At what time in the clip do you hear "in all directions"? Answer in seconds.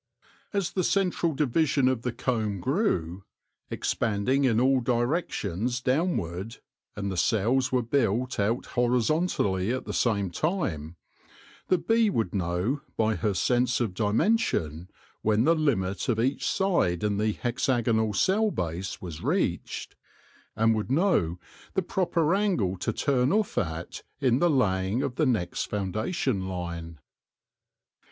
4.45-5.79